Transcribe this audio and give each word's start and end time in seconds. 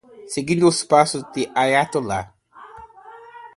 Seguindo 0.33 0.67
os 0.67 0.83
passos 0.83 1.21
do 1.21 1.43
Aiatolá 1.53 2.33